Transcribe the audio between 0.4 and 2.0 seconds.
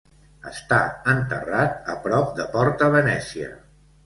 Està enterrat a